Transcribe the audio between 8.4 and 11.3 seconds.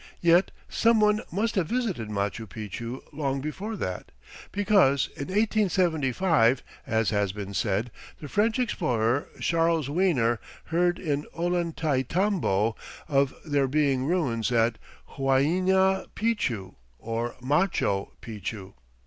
explorer Charles Wiener heard in